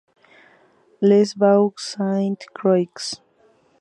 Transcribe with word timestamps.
Les 1.01 1.35
Baux-Sainte-Croix 1.37 3.21